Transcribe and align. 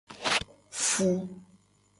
Fu. 0.85 1.05